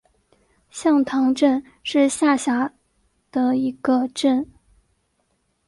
[0.71, 2.73] 向塘镇是下辖
[3.31, 4.49] 的一个镇。